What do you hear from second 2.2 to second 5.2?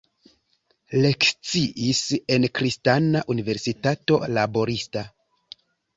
en Kristana Universitato Laborista.